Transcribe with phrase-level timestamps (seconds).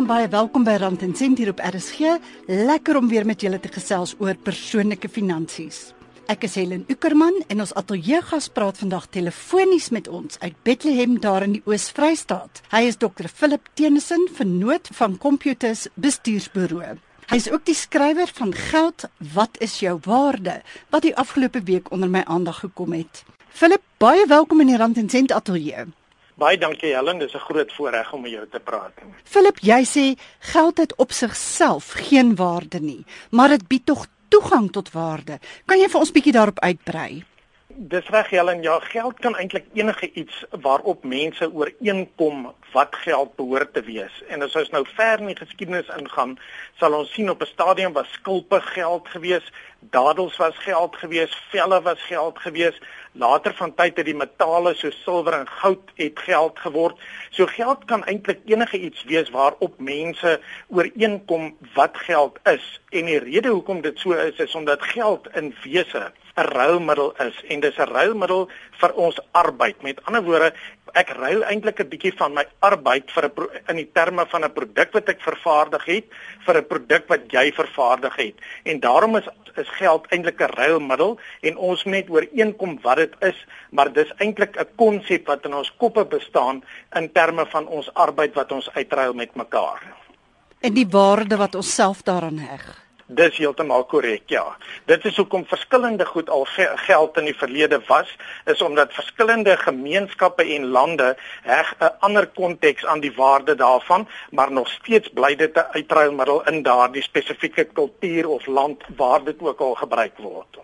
[0.00, 2.14] en baie welkom by Rand en Sent hier op RSG.
[2.48, 5.90] Lekker om weer met julle te gesels oor persoonlike finansies.
[6.32, 11.44] Ek is Helen Ukerman en ons ateljeegas praat vandag telefonies met ons uit Bethlehem daar
[11.44, 12.62] in die Oos-Vrystaat.
[12.72, 13.28] Hy is Dr.
[13.28, 16.96] Philip Tenison, vernoot van Computers Bestuursbureau.
[17.28, 19.04] Hy is ook die skrywer van Geld,
[19.34, 23.26] wat is jou waarde wat die afgelope week onder my aandag gekom het.
[23.52, 25.90] Philip, baie welkom in die Rand en Sent ateljee.
[26.40, 28.92] Baie dankie Helen, dis 'n groot voorreg om met jou te praat.
[29.24, 30.04] Philip, jy sê
[30.38, 35.38] geld het op sigself geen waarde nie, maar dit bied tog toegang tot waarde.
[35.66, 37.24] Kan jy vir ons bietjie daarop uitbrei?
[37.68, 43.72] Dis reg Helen, ja, geld kan eintlik enige iets waarop mense ooreenkom wat geld behoort
[43.72, 44.22] te wees.
[44.28, 46.38] En as ons nou ver in die geskiedenis ingaan,
[46.78, 51.80] sal ons sien op 'n stadium was skulpe geld gewees, dadels was geld gewees, velle
[51.82, 52.80] was geld gewees.
[53.12, 56.98] Later van tyd het die metale so silwer en goud het geld geword.
[57.30, 62.80] So geld kan eintlik enige iets wees waarop mense ooreenkom wat geld is.
[62.94, 67.36] En die rede hoekom dit so is is omdat geld in wese 'n ruilmiddel is
[67.48, 68.48] en dis 'n ruilmiddel
[68.80, 69.82] vir ons arbeid.
[69.82, 70.52] Met ander woorde,
[70.94, 74.52] ek ruil eintlik 'n bietjie van my arbeid vir 'n in die terme van 'n
[74.52, 76.06] produk wat ek vervaardig het
[76.46, 78.36] vir 'n produk wat jy vervaardig het.
[78.64, 83.14] En daarom is is geld eintlik 'n ruilmiddel en ons moet net ooreenkom wat dit
[83.20, 86.62] is, maar dis eintlik 'n konsep wat in ons koppe bestaan
[86.94, 89.82] in terme van ons arbeid wat ons uitruil met mekaar.
[90.60, 92.89] En die waarde wat ons self daaraan heg.
[93.10, 94.44] Dis heeltemal korrek, ja.
[94.86, 98.12] Dit is hoekom verskillende goed al ge geld in die verlede was,
[98.46, 104.52] is omdat verskillende gemeenskappe en lande reg 'n ander konteks aan die waarde daarvan, maar
[104.52, 109.60] nog steeds bly dit 'n uitruilmiddel in daardie spesifieke kultuur of land waar dit ook
[109.60, 110.58] al gebruik word.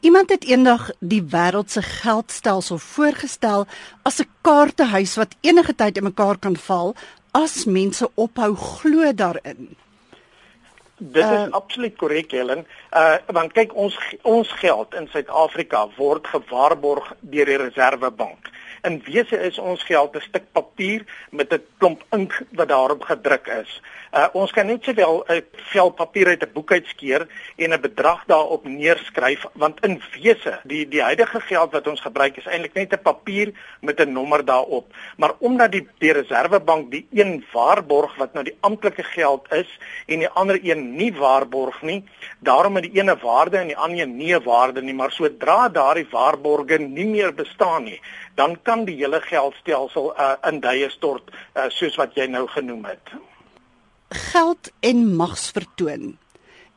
[0.00, 3.66] Iemand het eendag die wêreld se geldstelsel voorgestel
[4.02, 6.94] as 'n kaartehuis wat enige tyd in mekaar kan val
[7.30, 9.76] as mense ophou glo daarin.
[11.02, 12.66] Dit is uh, absoluut korrek Helen.
[12.94, 18.51] Uh want kyk ons ons geld in Suid-Afrika word gewaarborg deur die Reserwebank.
[18.82, 23.46] In wese is ons geld 'n stuk papier met 'n klomp ink wat daarop gedruk
[23.46, 23.80] is.
[24.12, 27.26] Uh ons kan net sowel 'n vel papier uit 'n boek uitskeer
[27.56, 32.36] en 'n bedrag daarop neerskryf want in wese die die huidige geld wat ons gebruik
[32.36, 34.86] is eintlik net 'n papier met 'n nommer daarop.
[35.16, 40.18] Maar omdat die die Reserwebank die een waarborg wat nou die amptelike geld is en
[40.18, 42.04] die ander een nie waarborg nie,
[42.40, 45.68] daarom het die ene waarde en die ander een nie 'n waarde nie, maar sodra
[45.68, 48.00] daardie waarborge nie meer bestaan nie,
[48.34, 52.84] dan kan die hele geldstelsel uh, in duie stort uh, soos wat jy nou genoem
[52.88, 53.14] het.
[54.32, 56.16] Geld en magsvertoon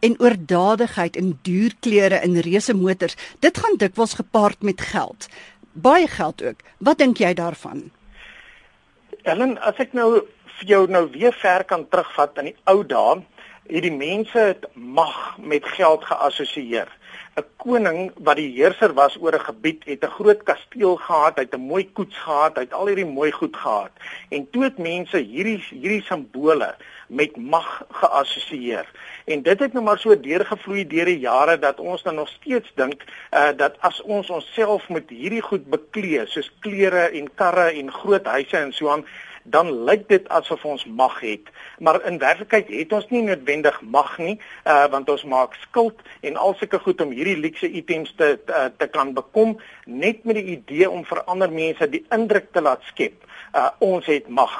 [0.06, 5.28] en oordadigheid in duur klere en reuse motors dit gaan dikwels gepaard met geld.
[5.72, 6.60] Baie geld ook.
[6.78, 7.90] Wat dink jy daarvan?
[9.24, 10.10] Ellen as ek nou
[10.60, 13.24] vir jou nou weer ver kan terugvat aan die ou dae
[13.66, 16.92] het die mense het mag met geld geassosieer
[17.40, 17.98] 'n koning
[18.28, 21.68] wat die heerser was oor 'n gebied het 'n groot kasteel gehad, hy het 'n
[21.72, 23.92] mooi koets gehad, hy het al hierdie mooi goed gehad.
[24.30, 26.76] En toe het mense hierdie hierdie simbole
[27.08, 28.88] met mag geassosieer.
[29.26, 32.72] En dit het nou maar so deurgevloei deur die jare dat ons dan nog steeds
[32.76, 37.92] dink uh dat as ons onsself met hierdie goed beklee, soos klere en karre en
[37.92, 39.06] groot huise en so aan,
[39.46, 41.50] dan lyk dit asof ons mag het.
[41.80, 46.40] Maar in werklikheid het ons nie noodwendig mag nie uh, want ons maak skuld en
[46.42, 50.58] al sulke goed om hierdie luukse items te, te te kan bekom net met die
[50.58, 53.22] idee om vir ander mense die indruk te laat skep
[53.54, 54.56] uh, ons het mag.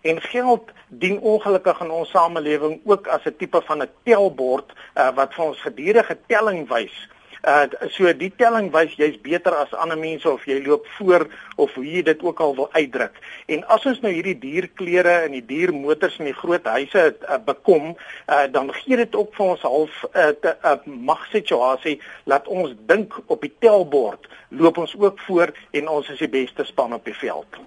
[0.00, 5.12] En geld dien ongelukkig in ons samelewing ook as 'n tipe van 'n telbord uh,
[5.14, 6.96] wat vir ons gedurende telling wys
[7.42, 11.72] Uh so die telling wys jy's beter as ander mense of jy loop voor of
[11.74, 13.16] hoe jy dit ook al wil uitdruk.
[13.48, 17.94] En as ons nou hierdie dierklere en die diermotors en die groot huise uh, bekom,
[18.28, 23.16] uh dan gee dit ook vir ons half 'n uh, uh, magsituasie laat ons dink
[23.26, 27.16] op die telbord loop ons ook voor en ons is die beste span op die
[27.16, 27.60] veld.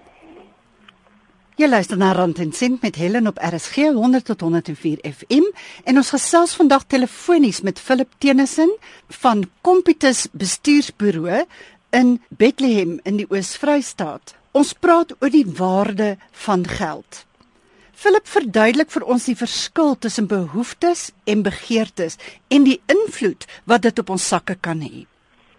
[1.54, 5.44] Jy luister na Rand en Sint met Helen op RSG 100 tot 104 FM
[5.86, 8.72] en ons gesels vandag telefonies met Philip Tenison
[9.20, 11.44] van Computus Bestuursbureau
[11.94, 14.34] in Bethlehem in die Oos-Vrystaat.
[14.50, 17.22] Ons praat oor die waarde van geld.
[17.94, 22.18] Philip verduidelik vir ons die verskil tussen behoeftes en begeertes
[22.50, 25.06] en die invloed wat dit op ons sakke kan hê.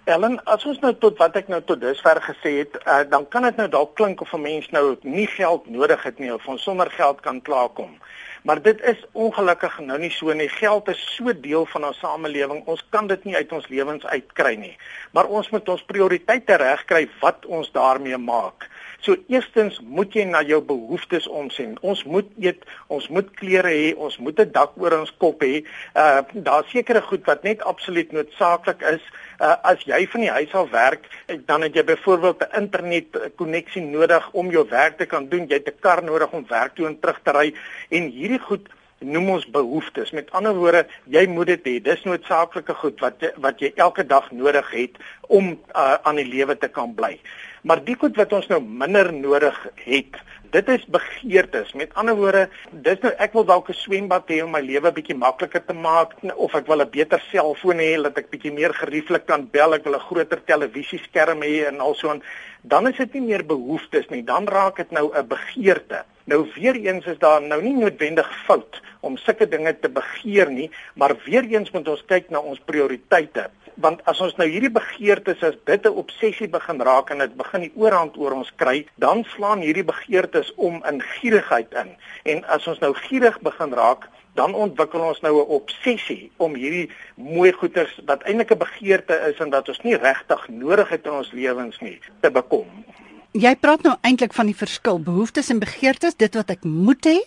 [0.06, 3.48] Ellen, as ons nou tot wat ek nou tot dusver gesê het, uh, dan kan
[3.48, 6.62] dit nou dalk klink of 'n mens nou nie geld nodig het nie of ons
[6.62, 7.98] sonder geld kan klaarkom.
[8.44, 10.50] Maar dit is ongelukkig nou nie so nie.
[10.50, 12.62] Geld is so deel van ons samelewing.
[12.66, 14.78] Ons kan dit nie uit ons lewens uitkry nie.
[15.12, 18.69] Maar ons moet ons prioriteite regkry wat ons daarmee maak.
[19.06, 21.75] So eerstens moet jy na jou behoeftes omsien.
[21.86, 25.62] Ons moet eet, ons moet klere hê, ons moet 'n dak oor ons kop hê.
[25.94, 29.04] Uh daar's sekere goed wat net absoluut noodsaaklik is.
[29.40, 31.06] Uh as jy van die huis af werk,
[31.46, 35.46] dan het jy byvoorbeeld 'n internet koneksie nodig om jou werk te kan doen.
[35.48, 37.54] Jy het 'n kar nodig om werk toe en terug te ry
[37.90, 38.69] en hierdie goed
[39.00, 40.12] noem ons behoeftes.
[40.12, 41.81] Met ander woorde, jy moet dit hê.
[41.84, 44.98] Dis noodsaaklike goed wat jy, wat jy elke dag nodig het
[45.28, 47.19] om uh, aan die lewe te kan bly.
[47.65, 49.56] Maar die goed wat ons nou minder nodig
[49.88, 50.17] het,
[50.53, 51.71] dit is begeertes.
[51.73, 52.44] Met ander woorde,
[52.85, 56.13] dis nou ek wil dalk 'n swembad hê om my lewe bietjie makliker te maak
[56.35, 59.83] of ek wil 'n beter selfoon hê dat ek bietjie meer gerieflik kan bel, ek
[59.83, 62.21] wil 'n groter televisieskerm hê en alsoan.
[62.62, 66.06] Dan is dit nie meer behoeftes nie, dan raak dit nou 'n begeerte.
[66.25, 70.72] Nou weer eens is daar nou nie noodwendig fout om sulke dinge te begeer nie,
[70.94, 73.50] maar weer eens moet ons kyk na ons prioriteite
[73.83, 77.62] want as ons nou hierdie begeertes as dit 'n obsessie begin raak en dit begin
[77.62, 81.95] die oorhand oor ons kry, dan slaan hierdie begeertes om in gierigheid in.
[82.24, 86.89] En as ons nou gierig begin raak, dan ontwikkel ons nou 'n obsessie om hierdie
[87.16, 91.12] mooi goeders wat eintlik 'n begeerte is en dat ons nie regtig nodig het in
[91.12, 92.86] ons lewens nie te bekom.
[93.35, 97.17] Jy praat nou eintlik van die verskil behoeftes en begeertes, dit wat ek moet hê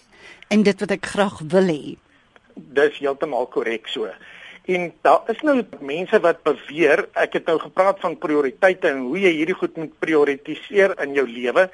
[0.48, 1.98] en dit wat ek graag wil hê.
[2.78, 4.08] Dis heeltemal korrek so.
[4.72, 9.20] En daar is nou mense wat beweer, ek het nou gepraat van prioriteite en hoe
[9.20, 11.66] jy hierdie goed moet prioritiseer in jou lewe.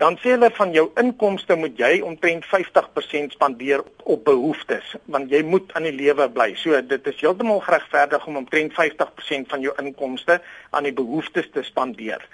[0.00, 5.44] Dan sê hulle van jou inkomste moet jy omtrent 50% spandeer op behoeftes, want jy
[5.44, 6.54] moet aan die lewe bly.
[6.64, 10.40] So dit is heeltemal geregverdig om omtrent 50% van jou inkomste
[10.72, 12.24] aan die behoeftes te spandeer.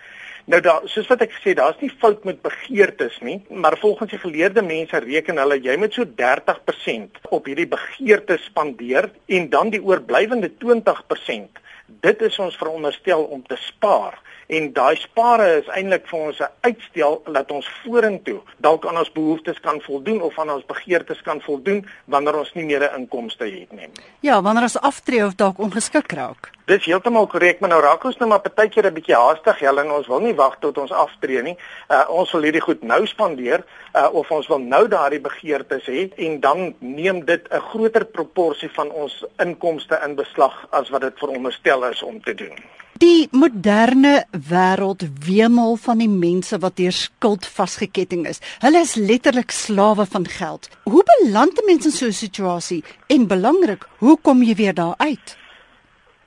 [0.51, 4.19] Nou daar soos wat ek gesê, daar's nie fout met begeertes nie, maar volgens die
[4.19, 9.83] geleerde mense reken hulle jy moet so 30% op hierdie begeertes spandeer en dan die
[9.83, 11.63] oorblywende 20%
[12.01, 14.19] dit is ons veronderstel om te spaar
[14.57, 19.13] en daai spare is eintlik vir ons 'n uitstel dat ons vorentoe dalk aan ons
[19.13, 23.45] behoeftes kan voldoen of aan ons begeertes kan voldoen wanneer ons nie meer 'n inkomste
[23.45, 23.89] het nie.
[24.21, 26.51] Ja, wanneer ons aftree of dalk ongeskik raak.
[26.67, 30.07] Dis heeltemal korrek, maar nou raak ons nou maar partykeer 'n bietjie haastig, Helen, ons
[30.07, 31.57] wil nie wag tot ons aftree nie.
[31.89, 33.65] Uh ons wil hierdie goed nou spandeer
[33.95, 38.71] uh of ons wil nou daardie begeertes hê en dan neem dit 'n groter proporsie
[38.71, 42.55] van ons inkomste in beslag as wat dit veronderstel is om te doen.
[43.03, 48.39] Die moderne wêreld wemel van die mense wat deur skuld vasgeketting is.
[48.63, 50.69] Hulle is letterlik slawe van geld.
[50.87, 52.85] Hoe beland 'n mens in so 'n situasie?
[53.07, 55.42] En belangrik, hoe kom jy weer daar uit?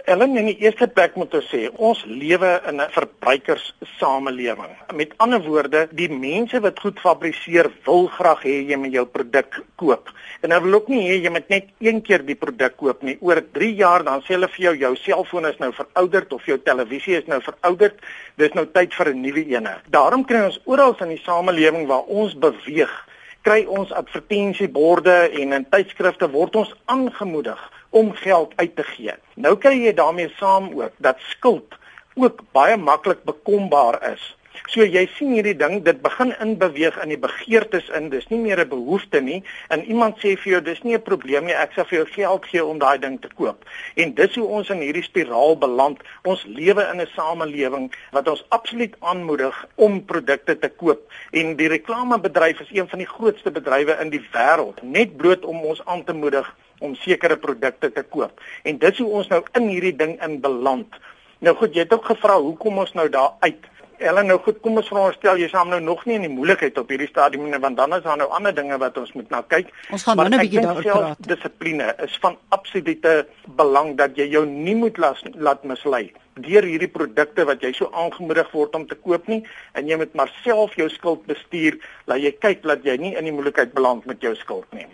[0.06, 4.74] Ellen, in die eerste plek moet ons sê, ons lewe in 'n verbruikerssamelewing.
[4.94, 9.64] Met ander woorde, die mense wat goed fabriseer, wil graag hê jy moet jou produk
[9.76, 10.12] koop.
[10.42, 13.18] En hulle wil ook nie hê jy moet net een keer die produk koop nie.
[13.20, 16.58] Oor 3 jaar dan sê hulle vir jou jou selfoon is nou verouderd of jou
[16.58, 17.96] televisie is nou verouderd.
[18.38, 19.68] Dis nou tyd vir 'n nuwe een.
[19.90, 22.94] Daarom kry ons oral in die samelewing waar ons beweeg,
[23.42, 29.14] kry ons advertensieborde en in tydskrifte word ons aangemoedig om geld uit te gee.
[29.40, 31.78] Nou kry jy daarmee saam ook dat skuld
[32.16, 34.24] ook baie maklik bekombaar is.
[34.72, 38.10] So jy sien hierdie ding, dit begin inbeweeg in die begeertes in.
[38.12, 39.44] Dis nie meer 'n behoefte nie.
[39.70, 41.54] En iemand sê vir jou, dis nie 'n probleem nie.
[41.54, 43.64] Ek sal vir jou geld gee om daai ding te koop.
[43.96, 46.00] En dis hoe ons in hierdie spiraal beland.
[46.24, 51.02] Ons lewe in 'n samelewing wat ons absoluut aanmoedig om produkte te koop.
[51.32, 55.60] En die reklamebedryf is een van die grootste bedrywe in die wêreld, net bloot om
[55.60, 58.42] ons aan te moedig om sekere produkte te koop.
[58.64, 61.00] En dis hoe ons nou in hierdie ding in beland.
[61.40, 63.72] Nou goed, jy het ook gevra hoekom ons nou daar uit.
[63.98, 66.90] Ellen, nou goed, kom ons veronderstel jy saam nou nog nie in die moeilikheid op
[66.92, 69.72] hierdie stadium nie, want dan is daar nou ander dinge wat ons moet na kyk.
[69.96, 71.28] Ons gaan nou 'n bietjie daaroor praat.
[71.28, 76.92] Dissipline is van absolute belang dat jy jou nie moet las, laat mislei deur hierdie
[76.92, 80.76] produkte wat jy so aangemoedig word om te koop nie en jy moet maar self
[80.76, 84.36] jou skuld bestuur, laat jy kyk dat jy nie in die moeilikheid beland met jou
[84.36, 84.88] skuld nie.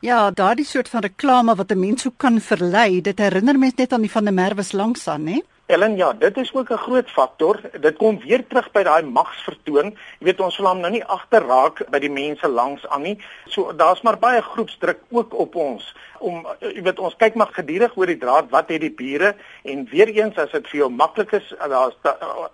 [0.00, 3.92] Ja, daardie soort van reklame wat 'n mens so kan verlei, dit herinner mens net
[3.92, 5.40] aan die van der Merwes langs aan, hè?
[5.66, 7.60] Ellen, ja, dit is ook 'n groot faktor.
[7.80, 9.84] Dit kom weer terug by daai magsvertoon.
[10.18, 13.18] Jy weet ons wil hom nou nie agterraak by die mense langs aan nie.
[13.46, 17.96] So daar's maar baie groepsdruk ook op ons om jy weet ons kyk maar gedurig
[17.96, 21.32] oor die draad wat het die bure en weer eens as dit vir jou maklik
[21.32, 21.94] is as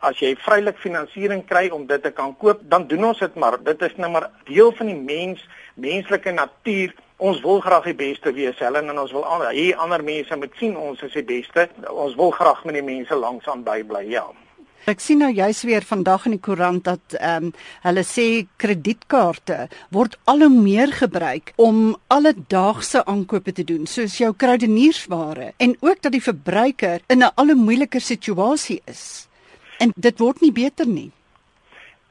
[0.00, 3.58] as jy vrylik finansiering kry om dit te kan koop, dan doen ons dit maar.
[3.62, 8.32] Dit is nou maar deel van die mens, menslike natuur Ons wil graag die beste
[8.36, 11.68] wees, Helen, en ons wil al hier ander mense moet sien ons is die beste.
[11.88, 14.26] Ons wil graag met die mense langs aan bybly, ja.
[14.86, 18.26] Ek sien nou juis weer vandag in die koerant dat ehm um, hulle sê
[18.62, 19.64] kredietkaarte
[19.96, 26.04] word al hoe meer gebruik om alledaagse aankope te doen, soos jou kruideniersware en ook
[26.04, 29.26] dat die verbruiker in 'n al hoe moeiliker situasie is.
[29.80, 31.10] En dit word nie beter nie.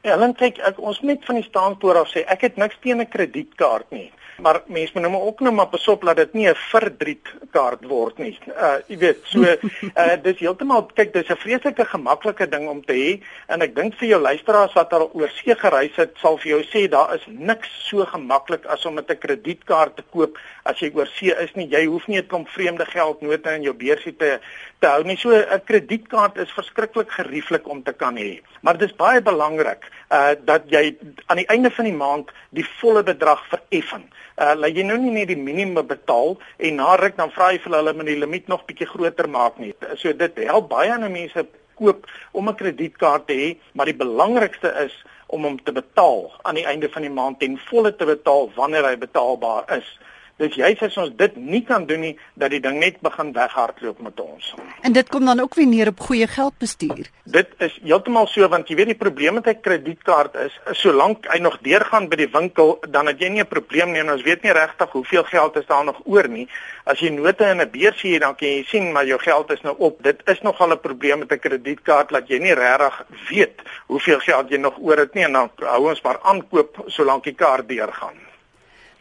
[0.02, 3.08] Ellen kyk ek, ons moet van die standpoort af sê ek het niks teen 'n
[3.08, 4.12] kredietkaart nie.
[4.38, 7.86] Maar mense moet nou maar ook nou maar besop dat dit nie 'n verdriet kaart
[7.88, 8.40] word nie.
[8.48, 12.94] Uh jy weet, so uh dis heeltemal kyk dis 'n vreeslike gemaklike ding om te
[12.94, 16.50] hê en ek dink vir jou luisteraars wat al oor see gereis het, sal vir
[16.52, 20.80] jou sê daar is niks so gemaklik as om met 'n kredietkaart te koop as
[20.80, 21.68] jy oor see is nie.
[21.68, 24.40] Jy hoef nie 'n klomp vreemde geldnote in jou beursie te
[24.80, 25.18] te hou nie.
[25.18, 28.42] So 'n kredietkaart is verskriklik gerieflik om te kan hê.
[28.62, 32.66] Maar dit is baie belangrik uh dat jy aan die einde van die maand die
[32.80, 34.04] volle bedrag vereffen.
[34.36, 37.60] Uh laat jy nou nie net die minimum betaal en na ruk dan vra jy
[37.64, 39.72] vir hulle om die limiet nog bietjie groter maak nie.
[39.96, 41.46] So dit help baie aan mense
[41.80, 44.96] koop om 'n kredietkaart te hê, maar die belangrikste is
[45.28, 48.84] om hom te betaal aan die einde van die maand ten volle te betaal wanneer
[48.84, 49.88] hy betaalbaar is.
[50.36, 54.02] Dis juist as ons dit nie kan doen nie dat die ding net begin weghardloop
[54.04, 54.50] met ons.
[54.84, 57.08] En dit kom dan ook weer neer op goeie geldbestuur.
[57.24, 61.30] Dit is heeltemal so want jy weet die probleem met 'n kredietkaart is, is solank
[61.32, 64.24] hy nog deurgaan by die winkel, dan het jy nie 'n probleem nie en ons
[64.28, 66.50] weet nie regtig hoeveel geld is daar nog oor nie.
[66.84, 69.62] As jy note in 'n beursie het, dan kan jy sien maar jou geld is
[69.62, 70.04] nou op.
[70.04, 74.50] Dit is nogal 'n probleem met 'n kredietkaart dat jy nie regtig weet hoeveel geld
[74.50, 78.25] jy nog oor het nie en dan hou ons maar aankoop solank die kaart deurgaan.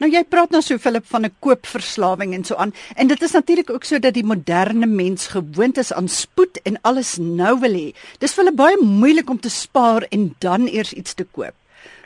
[0.04, 3.32] Nou jy praat nou so Philip van 'n koopverslawing en so aan en dit is
[3.32, 7.72] natuurlik ook so dat die moderne mens gewoond is aan spoed en alles nou wil
[7.72, 7.94] hê.
[8.18, 11.54] Dis vir hulle baie moeilik om te spaar en dan eers iets te koop.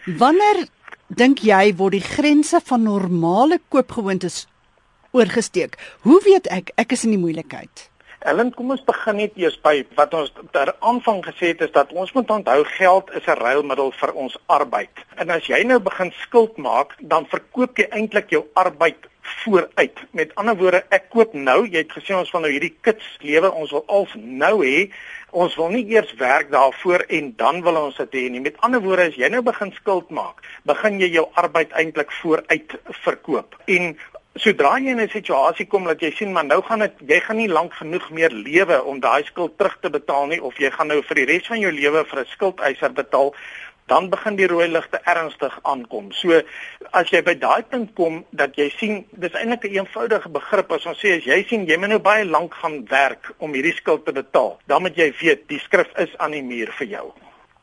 [0.06, 0.68] Wanneer
[1.08, 4.46] dink jy word die grense van normale koopgewoontes
[5.10, 5.74] oorgesteek?
[6.00, 7.90] Hoe weet ek ek is in die moeilikheid?
[8.26, 11.92] Ellen, kom ons begin net eers by wat ons ter aanvang gesê het is dat
[11.94, 14.90] ons moet onthou geld is 'n ruilmiddel vir ons arbeid.
[15.22, 19.98] En as jy nou begin skuld maak, dan verkoop jy eintlik jou arbeid vooruit.
[20.10, 23.52] Met ander woorde, ek koop nou, jy het gesê ons wil nou hierdie kits lewe,
[23.52, 24.90] ons wil als nou hê.
[25.30, 28.40] Ons wil nie eers werk daarvoor en dan wil ons dit hê nie.
[28.40, 32.78] Met ander woorde, as jy nou begin skuld maak, begin jy jou arbeid eintlik vooruit
[33.04, 33.54] verkoop.
[33.66, 33.96] En
[34.36, 37.36] sodra jy in 'n situasie kom dat jy sien maar nou gaan dit jy gaan
[37.36, 40.88] nie lank genoeg meer lewe om daai skuld terug te betaal nie of jy gaan
[40.88, 43.34] nou vir die res van jou lewe vir 'n skuldeiser betaal
[43.88, 46.12] dan begin die rooi ligte ernstig aankom.
[46.12, 46.42] So
[46.92, 50.86] as jy by daai punt kom dat jy sien dis eintlik 'n eenvoudige begrip as
[50.86, 54.04] ons sê as jy sien jy moet nou baie lank gaan werk om hierdie skuld
[54.04, 57.12] te betaal, dan moet jy weet die skrif is aan die muur vir jou.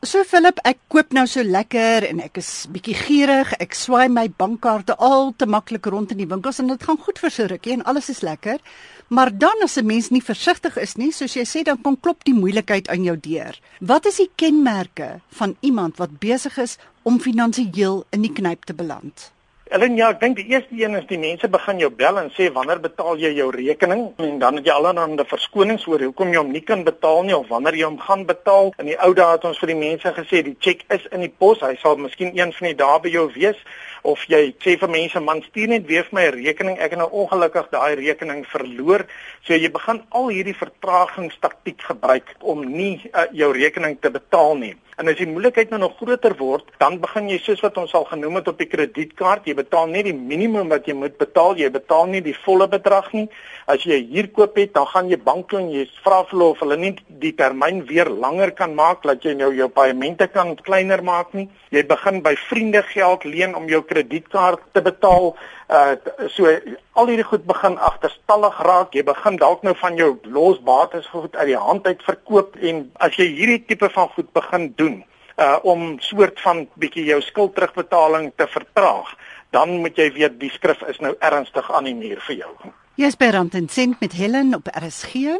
[0.04, 3.54] So Philip, ek koop nou so lekker en ek is bietjie gierig.
[3.56, 7.16] Ek swaai my bankkaarte al te maklik rond in die winkels en dit gaan goed
[7.22, 8.60] vir so rukkie en alles is lekker.
[9.08, 12.24] Maar dan as 'n mens nie versigtig is nie, soos jy sê, dan kom klop
[12.24, 13.58] die moeilikheid aan jou deur.
[13.80, 18.74] Wat is die kenmerke van iemand wat besig is om finansiëel in die knyp te
[18.74, 19.32] beland?
[19.66, 22.44] Ellen ja, ek dink die eerste een is die mense begin jou bel en sê
[22.54, 26.52] wanneer betaal jy jou rekening en dan het jy allerhande verskonings oor hoekom jy hom
[26.54, 28.70] nie kan betaal nie of wanneer jy hom gaan betaal.
[28.78, 31.32] In die ou dae het ons vir die mense gesê die cheque is in die
[31.42, 33.58] pos, hy sal miskien een van die dae by jou wees
[34.06, 37.02] of jy sê vir mense man stuur net weer vir my 'n rekening, ek het
[37.02, 39.02] nou ongelukkig daai rekening verloor.
[39.42, 44.76] So jy begin al hierdie vertragingstaktiek gebruik om nie uh, jou rekening te betaal nie.
[44.96, 48.06] En as die moeilikheid nou nog groter word, dan begin jy soos wat ons al
[48.08, 51.68] genoem het op die kredietkaart, jy betaal nie die minimum wat jy moet betaal, jy
[51.74, 53.26] betaal nie die volle bedrag nie.
[53.68, 56.48] As jy hier koop het, dan gaan jy bank toe en jy vra vir hulle
[56.54, 56.94] of hulle nie
[57.26, 61.50] die termyn weer langer kan maak dat jy nou jou paemente kan kleiner maak nie.
[61.76, 65.34] Jy begin by vriende geld leen om jou kredietkaart te betaal.
[65.66, 65.96] Uh
[66.30, 66.46] so
[66.92, 68.94] al hierdie goed begin agterstallig raak.
[68.94, 73.18] Jy begin dalk nou van jou losbates goed uit die hand uit verkoop en as
[73.18, 75.04] jy hierdie tipe van goed begin doen
[75.36, 79.10] uh om soort van bietjie jou skuld terugbetaling te vertraag,
[79.50, 82.52] dan moet jy weet die skrif is nou ernstig aan die muur vir jou.
[82.96, 85.34] Jy's by Rand en Sent met Helen op RSG.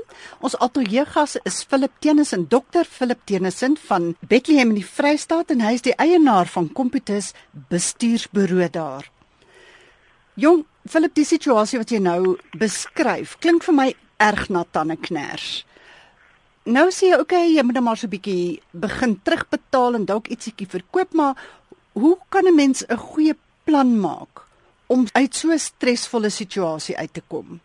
[0.45, 5.73] Ons ateljeegas is Philip Tennyson, dokter Philip Tennyson van Bethlehem in die Vrystaat en hy
[5.78, 7.33] is die eienaar van Computus
[7.73, 9.09] Bestuursbureau daar.
[10.36, 13.86] Jong, Philip, die situasie wat jy nou beskryf, klink vir my
[14.20, 15.62] erg na tandeknars.
[16.68, 20.28] Nou sê jy, okay, jy moet net maar so 'n bietjie begin terugbetaal en dalk
[20.28, 21.40] ietsiekie verkoop, maar
[21.94, 24.44] hoe kan 'n mens 'n goeie plan maak
[24.88, 27.60] om uit so 'n stresvolle situasie uit te kom?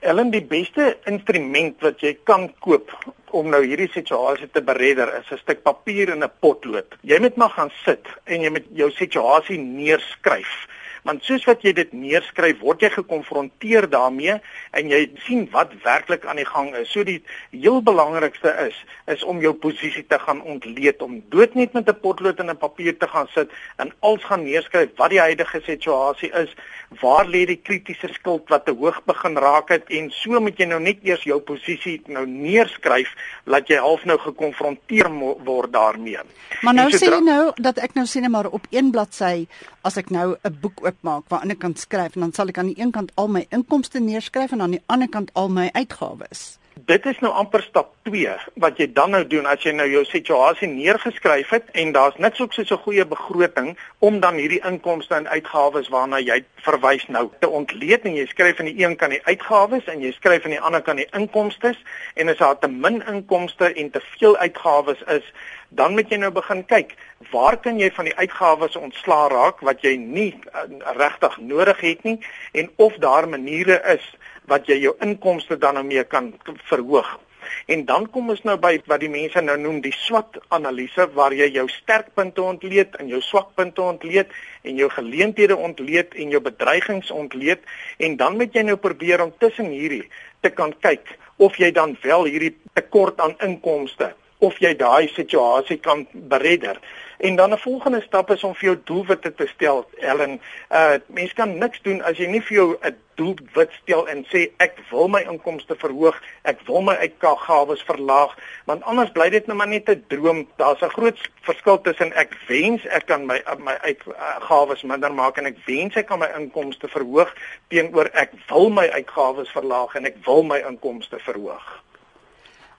[0.00, 2.88] Ellen, die beste instrument wat jy kan koop
[3.32, 6.96] om nou hierdie situasie te beredder is 'n stuk papier en 'n potlood.
[7.02, 10.66] Jy moet maar gaan sit en jy moet jou situasie neerskryf
[11.04, 14.38] Want soos wat jy dit neerskryf, word jy gekonfronteer daarmee
[14.72, 16.88] en jy sien wat werklik aan die gang is.
[16.92, 17.20] So die
[17.52, 18.78] heel belangrikste is
[19.12, 22.96] is om jou posisie te gaan ontleed, om doodnet met 'n potlood en 'n papier
[22.96, 26.54] te gaan sit en als gaan neerskryf wat die huidige situasie is,
[27.00, 30.66] waar lê die kritiese skuld wat te hoog begin raak het en so moet jy
[30.66, 33.12] nou net eers jou posisie nou neerskryf
[33.44, 35.10] dat jy half nou gekonfronteer
[35.44, 36.22] word daarmee.
[36.62, 39.46] Maar nou sê jy nou dat ek nou sien maar op een bladsy
[39.82, 42.58] as ek nou 'n boek oopmaak waar aan die kant skryf en dan sal ek
[42.58, 45.70] aan die een kant al my inkomste neerskryf en aan die ander kant al my
[45.72, 46.58] uitgawes.
[46.74, 50.02] Dit is nou amper stap 2 wat jy dan nou doen as jy nou jou
[50.04, 55.14] situasie neergeskryf het en daar's niks ook soos 'n goeie begroting om dan hierdie inkomste
[55.14, 59.12] en uitgawes waarna jy verwys nou te ontleed en jy skryf aan die een kant
[59.12, 61.74] die uitgawes en jy skryf aan die ander kant die inkomste
[62.14, 65.32] en as daar te min inkomste en te veel uitgawes is
[65.68, 66.94] dan moet jy nou begin kyk
[67.32, 70.66] waar kan jy van die uitgawes ontslaa raak wat jy nie uh,
[70.98, 72.18] regtig nodig het nie
[72.52, 74.04] en of daar maniere is
[74.50, 76.34] wat jy jou inkomste dan nou mee kan
[76.68, 77.18] verhoog.
[77.66, 81.34] En dan kom ons nou by wat die mense nou noem die SWOT analise waar
[81.36, 87.12] jy jou sterkpunte ontleed en jou swakpunte ontleed en jou geleenthede ontleed en jou bedreigings
[87.12, 87.64] ontleed
[87.98, 90.06] en dan moet jy nou probeer om tussen hierdie
[90.40, 94.14] te kan kyk of jy dan wel hierdie tekort aan inkomste
[94.46, 96.80] of jy daai situasie kan beredder.
[97.18, 99.88] En dan 'n volgende stap is om vir jou doelwitte te stel.
[99.98, 104.26] Ellen, uh mens kan niks doen as jy nie vir jou 'n doelwit stel en
[104.32, 108.34] sê ek wil my inkomste verhoog, ek wil my uitgawes verlaag,
[108.64, 110.48] want anders bly dit net maar net 'n droom.
[110.56, 115.46] Daar's 'n groot verskil tussen ek wens ek kan my my uitgawes minder maak en
[115.46, 117.34] ek wens ek kan my inkomste verhoog
[117.68, 121.83] teenoor ek wil my uitgawes verlaag en ek wil my inkomste verhoog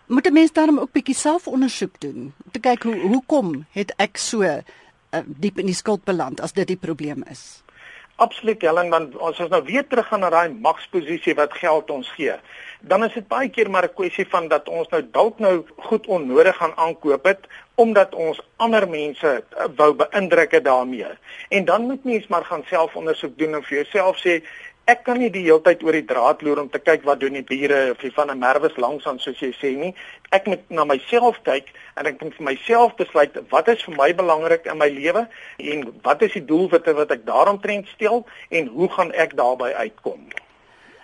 [0.07, 4.17] moet 'n mens dan ook bietjie selfondersoek doen om te kyk hoe hoekom het ek
[4.17, 4.61] so uh,
[5.25, 7.63] diep in die skuld beland as dit die probleem is.
[8.15, 12.11] Absoluut Helen want as ons nou weer terug gaan na daai magsposisie wat geld ons
[12.15, 12.35] gee,
[12.79, 16.07] dan is dit baie keer maar 'n kwessie van dat ons nou dalk nou goed
[16.07, 21.11] onnodig gaan aankoop het omdat ons ander mense uh, wou beïndruk daarmee.
[21.49, 24.43] En dan moet mens maar gaan selfondersoek doen en vir jouself sê
[24.85, 27.33] ek kan nie die hele tyd oor die draad loer om te kyk wat doen
[27.37, 29.93] die bure of die van 'n merwes langs aan soos jy sê nie.
[30.31, 34.13] Ek moet na myself kyk en ek moet vir myself besluit wat is vir my
[34.13, 38.89] belangrik in my lewe en wat is die doelwitte wat ek daaromtrent stel en hoe
[38.89, 40.29] gaan ek daarbey uitkom.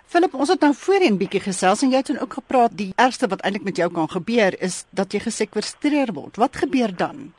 [0.06, 3.26] Philip, ons het nou voorheen bietjie gesels en jy het dan ook gepraat die ergste
[3.26, 6.36] wat eintlik met jou kan gebeur is dat jy gesekwestreer word.
[6.36, 7.32] Wat gebeur dan?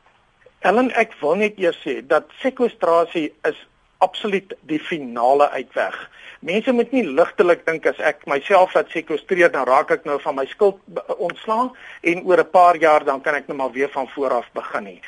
[0.60, 3.60] Ellen, ek wil net eers sê dat sekwestrasie is
[4.04, 6.10] absoluut die finale uitweg.
[6.44, 10.36] Mense moet nie ligtelik dink as ek myself laat sekwestreer dan raak ek nou van
[10.36, 10.82] my skuld
[11.16, 11.70] ontslaan
[12.12, 14.50] en oor 'n paar jaar dan kan ek net nou maar weer van voor af
[14.54, 15.00] begin nie.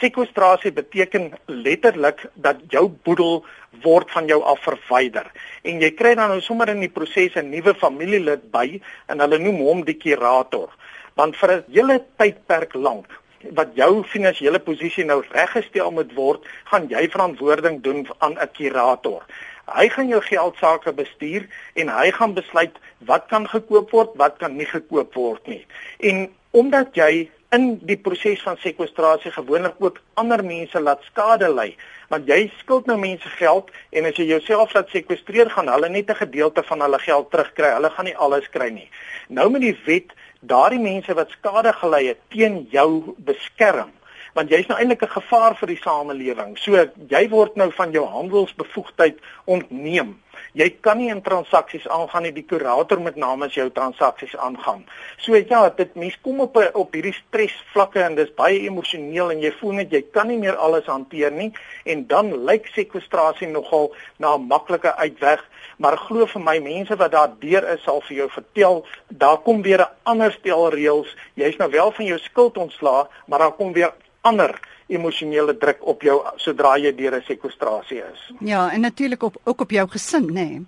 [0.00, 3.44] Sekwestrasie beteken letterlik dat jou boedel
[3.82, 5.28] word van jou af verwyder
[5.62, 9.38] en jy kry dan nou sommer in die proses 'n nuwe familielid by en hulle
[9.38, 10.72] noem hom die kurator.
[11.16, 13.06] Want vir 'n hele tydperk lank
[13.54, 19.22] wat jou finansiële posisie nou reggestel moet word, gaan jy verantwoording doen aan 'n kurator.
[19.68, 22.76] Hy gaan jou geld sake bestuur en hy gaan besluit
[23.08, 25.64] wat kan gekoop word, wat kan nie gekoop word nie.
[26.00, 31.70] En omdat jy in die proses van sekwestrasie gewoonlik ook ander mense laat skade ly,
[32.12, 36.10] want jy skuld nou mense geld en as jy jouself laat sekwestreer, gaan hulle net
[36.10, 37.72] 'n gedeelte van hulle geld terugkry.
[37.72, 38.90] Hulle gaan nie alles kry nie.
[39.28, 43.92] Nou met die wet daardie mense wat skade gely het teen jou beskerm
[44.38, 46.56] want jy's nou eintlik 'n gevaar vir die samelewing.
[46.58, 46.72] So
[47.14, 50.16] jy word nou van jou handelsbevoegdheid ontneem.
[50.54, 52.32] Jy kan nie in transaksies aangaan nie.
[52.32, 54.86] Die kurator met namens jou transaksies aangaan.
[55.18, 59.52] So ja, dit mens kom op op hierdie stresvlakke en dis baie emosioneel en jy
[59.60, 61.52] voel net jy kan nie meer alles hanteer nie
[61.84, 65.44] en dan lyk sekwestrasie nogal na 'n maklike uitweg
[65.78, 69.62] maar glo vir my mense wat daar deur is sal vir jou vertel daar kom
[69.62, 73.72] weer 'n ander stel reëls jy's nou wel van jou skuld ontslaa maar daar kom
[73.72, 79.22] weer ander emosionele druk op jou sodra jy deur 'n sekwestrasie is ja en natuurlik
[79.22, 80.66] op ook op jou gesin nê nee.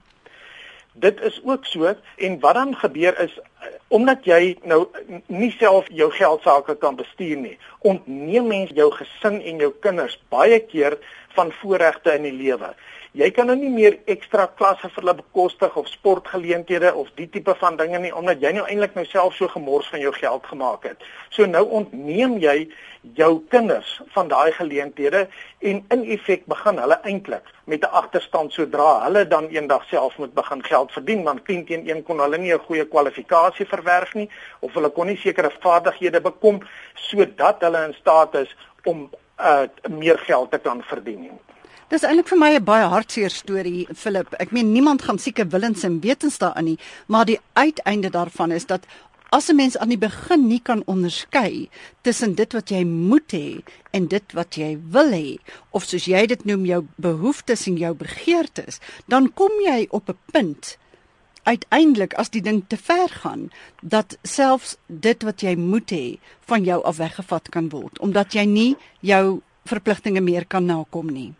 [0.93, 3.39] dit is ook so en wat dan gebeur is
[3.89, 4.87] omdat jy nou
[5.27, 10.21] nie self jou geld sake kan bestuur nie ontneem mense jou gesin en jou kinders
[10.29, 10.99] baie keer
[11.35, 12.75] van voorregte in die lewe
[13.13, 17.55] jy kan nou nie meer ekstra klasse vir hulle bekostig of sportgeleenthede of die tipe
[17.59, 20.87] van dinge nie omdat jy nou eintlik nou self so gemors van jou geld gemaak
[20.87, 21.03] het.
[21.35, 22.69] So nou ontneem jy
[23.19, 25.25] jou kinders van daai geleenthede
[25.59, 30.35] en in effek begin hulle eintlik met 'n agterstand sodra hulle dan eendag self moet
[30.35, 34.31] begin geld verdien want teen teen een kon hulle nie 'n goeie kwalifikasie verwerf nie
[34.61, 36.63] of hulle kon nie sekere vaardighede bekom
[36.95, 41.41] sodat hulle in staat is om uh, meer geld te kan verdien.
[41.91, 44.35] Dis eintlik vir my 'n baie hartseer storie, Philip.
[44.39, 48.67] Ek meen niemand gaan seker willens en wetens daarin nie, maar die uiteinde daarvan is
[48.67, 48.87] dat
[49.33, 51.69] as 'n mens aan die begin nie kan onderskei
[52.03, 55.39] tussen dit wat jy moet hê en dit wat jy wil hê,
[55.71, 60.19] of soos jy dit noem jou behoeftes en jou begeertes, dan kom jy op 'n
[60.33, 60.79] punt
[61.43, 63.51] uiteindelik as die ding te ver gaan
[63.83, 68.45] dat selfs dit wat jy moet hê van jou af weggevat kan word omdat jy
[68.45, 71.35] nie jou verpligtinge meer kan nakom nie.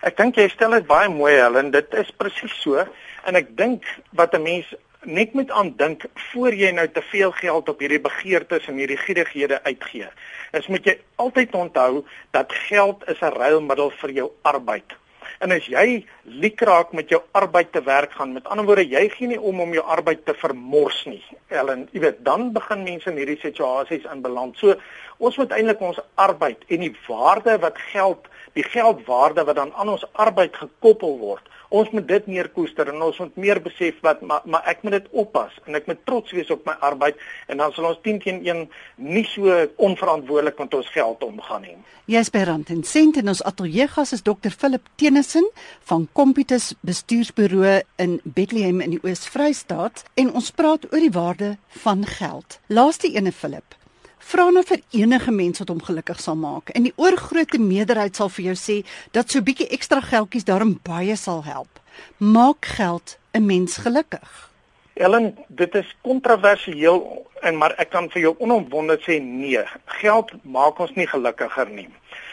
[0.00, 2.80] Ek dink jy stel dit baie mooi Helen, dit is presies so
[3.28, 3.84] en ek dink
[4.16, 4.70] wat 'n mens
[5.04, 9.60] net moet aandink voor jy nou te veel geld op hierdie begeertes en hierdie gierighede
[9.64, 10.08] uitgee.
[10.52, 14.96] Is moet jy altyd onthou dat geld is 'n ruilmiddel vir jou arbeid.
[15.40, 19.08] En as jy liek raak met jou arbeid te werk gaan, met ander woorde, jy
[19.08, 21.24] gee nie om om jou arbeid te vermors nie.
[21.48, 24.56] Ellen, jy weet, dan begin mense in hierdie situasies inbeland.
[24.60, 24.76] So
[25.18, 29.88] ons moet eintlik ons arbeid en die waarde wat geld, die geldwaarde wat dan aan
[29.88, 34.22] ons arbeid gekoppel word, ons moet dit meer koester en ons moet meer besef wat
[34.26, 37.62] maar, maar ek moet dit oppas en ek moet trots wees op my arbeid en
[37.62, 38.64] dan sal ons 10 teen 1
[39.06, 41.76] nie so onverantwoordelik met ons geld omgaan nie.
[42.10, 45.46] By Rand en Sent en ons ateljee gas is Dr Philip Tennyson
[45.86, 52.02] van Computus Bestuursburo in Bethlehem in die Oos-Vrystaat en ons praat oor die waarde van
[52.18, 52.58] geld.
[52.66, 53.79] Laaste ene Philip
[54.20, 56.70] Vra nou vir enige mens wat hom gelukkig sal maak.
[56.76, 58.76] En die oorgrootste meerderheid sal vir jou sê
[59.16, 61.80] dat so 'n bietjie ekstra geldjies daarom baie sal help.
[62.18, 64.50] Maak geld 'n mens gelukkig.
[64.94, 69.64] Ellen, dit is kontroversieel en maar ek kan vir jou onomwonde sê nee.
[69.86, 71.88] Geld maak ons nie gelukkiger nie.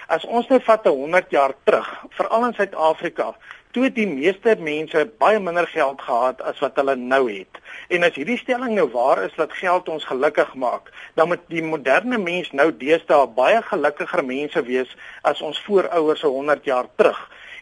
[0.08, 3.36] As ons nou vat 'n 100 jaar terug, veral in Suid-Afrika,
[3.78, 7.60] toe die meeste mense baie minder geld gehad as wat hulle nou het.
[7.94, 11.62] En as hierdie stelling nou waar is dat geld ons gelukkig maak, dan moet die
[11.62, 17.20] moderne mens nou deesdae baie gelukkiger mense wees as ons voorouers se 100 jaar terug.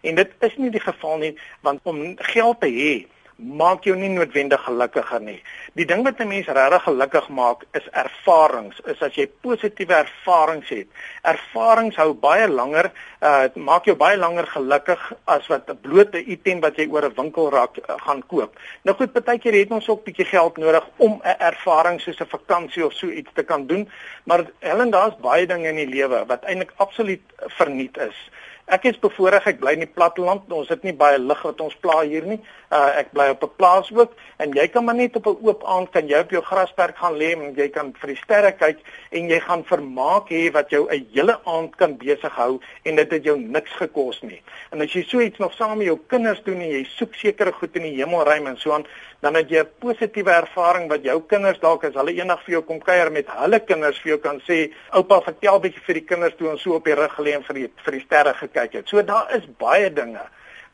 [0.08, 1.34] En dit is nie die geval nie,
[1.67, 1.99] want om
[2.32, 2.93] geld te hê
[3.36, 5.38] maak jou nie noodwendig gelukkiger nie.
[5.76, 8.80] Die ding wat 'n mens regtig gelukkig maak is ervarings.
[8.86, 10.88] Is as jy positiewe ervarings het.
[11.21, 16.60] Ervarings hou baie langer, uh maak jou baie langer gelukkig as wat 'n blote item
[16.60, 18.56] wat jy oor 'n winkelrak uh, gaan koop.
[18.84, 22.86] Nou goed, partykeer het ons ook bietjie geld nodig om 'n ervaring soos 'n vakansie
[22.86, 23.89] of so iets te kan doen,
[24.24, 28.30] maar Helen, daar's baie dinge in die lewe wat eintlik absoluut verniet is.
[28.65, 30.50] Ek is bevoorreg ek bly in die platteland.
[30.50, 32.39] Ons het nie baie lig wat ons pla hier nie.
[32.75, 34.11] Uh ek bly op 'n plaas ook
[34.43, 37.15] en jy kan maar net op 'n oop aand kan jy op jou grasperk gaan
[37.21, 38.79] lê en jy kan vir die sterre kyk
[39.11, 43.11] en jy gaan vermaak hê wat jou 'n hele aand kan besig hou en dit
[43.11, 44.41] het jou niks gekos nie.
[44.71, 47.51] En as jy so iets nog saam met jou kinders doen en jy soek sekere
[47.51, 48.85] goed in die hemelruim en so aan,
[49.21, 52.61] dan het jy 'n positiewe ervaring wat jou kinders dalk as hulle eendag vir jou
[52.61, 56.35] kom kuier met hulle kinders vir jou kan sê, oupa vertel bietjie vir die kinders
[56.35, 58.88] toe ons so op die rug gelê en vir die vir die sterre gekyk het.
[58.88, 60.21] So daar is baie dinge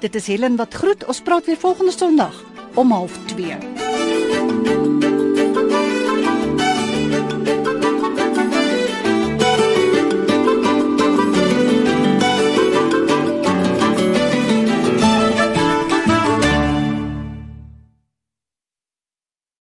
[0.00, 1.04] Dit is Helen wat groet.
[1.06, 4.89] Ons praat weer volgende Sondag om 12:30.